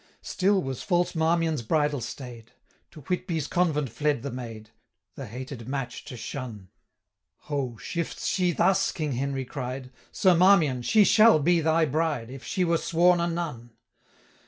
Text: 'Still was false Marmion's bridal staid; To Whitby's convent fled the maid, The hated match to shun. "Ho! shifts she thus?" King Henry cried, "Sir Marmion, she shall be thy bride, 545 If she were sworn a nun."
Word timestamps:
'Still 0.23 0.63
was 0.63 0.81
false 0.81 1.13
Marmion's 1.13 1.61
bridal 1.61 2.01
staid; 2.01 2.53
To 2.89 3.01
Whitby's 3.01 3.45
convent 3.45 3.91
fled 3.91 4.23
the 4.23 4.31
maid, 4.31 4.71
The 5.13 5.27
hated 5.27 5.69
match 5.69 6.05
to 6.05 6.17
shun. 6.17 6.69
"Ho! 7.41 7.77
shifts 7.77 8.25
she 8.25 8.51
thus?" 8.51 8.91
King 8.91 9.11
Henry 9.11 9.45
cried, 9.45 9.91
"Sir 10.11 10.33
Marmion, 10.33 10.81
she 10.81 11.03
shall 11.03 11.37
be 11.37 11.61
thy 11.61 11.85
bride, 11.85 12.29
545 12.31 12.35
If 12.35 12.43
she 12.47 12.65
were 12.65 12.77
sworn 12.79 13.19
a 13.19 13.27
nun." 13.27 13.73